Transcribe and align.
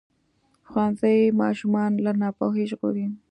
ښوونځی 0.69 1.17
ماشومان 1.41 1.91
له 2.05 2.11
ناپوهۍ 2.21 2.63
ژغوري. 2.71 3.05